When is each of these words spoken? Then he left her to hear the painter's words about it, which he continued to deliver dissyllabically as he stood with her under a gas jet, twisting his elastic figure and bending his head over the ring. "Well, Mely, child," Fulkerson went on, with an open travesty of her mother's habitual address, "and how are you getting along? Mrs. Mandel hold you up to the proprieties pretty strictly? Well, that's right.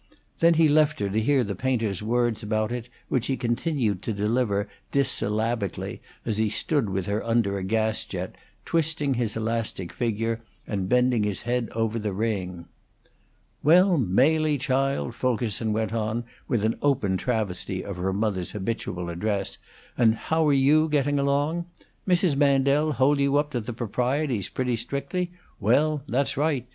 Then 0.39 0.55
he 0.55 0.67
left 0.67 0.99
her 0.99 1.11
to 1.11 1.21
hear 1.21 1.43
the 1.43 1.53
painter's 1.53 2.01
words 2.01 2.41
about 2.41 2.71
it, 2.71 2.89
which 3.07 3.27
he 3.27 3.37
continued 3.37 4.01
to 4.01 4.13
deliver 4.13 4.67
dissyllabically 4.91 5.99
as 6.25 6.39
he 6.39 6.49
stood 6.49 6.89
with 6.89 7.05
her 7.05 7.23
under 7.23 7.59
a 7.59 7.63
gas 7.63 8.03
jet, 8.03 8.35
twisting 8.65 9.13
his 9.13 9.37
elastic 9.37 9.93
figure 9.93 10.41
and 10.65 10.89
bending 10.89 11.21
his 11.23 11.43
head 11.43 11.69
over 11.73 11.99
the 11.99 12.13
ring. 12.13 12.65
"Well, 13.61 13.95
Mely, 13.99 14.57
child," 14.57 15.13
Fulkerson 15.13 15.71
went 15.71 15.93
on, 15.93 16.23
with 16.47 16.65
an 16.65 16.79
open 16.81 17.15
travesty 17.15 17.85
of 17.85 17.97
her 17.97 18.11
mother's 18.11 18.53
habitual 18.53 19.07
address, 19.07 19.59
"and 19.95 20.15
how 20.15 20.47
are 20.47 20.51
you 20.51 20.89
getting 20.89 21.19
along? 21.19 21.65
Mrs. 22.07 22.35
Mandel 22.35 22.93
hold 22.93 23.19
you 23.19 23.37
up 23.37 23.51
to 23.51 23.59
the 23.59 23.71
proprieties 23.71 24.49
pretty 24.49 24.77
strictly? 24.77 25.31
Well, 25.59 26.01
that's 26.07 26.37
right. 26.37 26.67